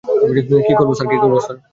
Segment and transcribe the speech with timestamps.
[0.67, 1.57] কী করব, স্যার?